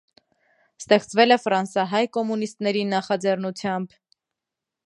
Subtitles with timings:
[0.83, 3.97] Ստեղծվել է ֆրանսահայ կոմունիստների նախաձեռնությամբ։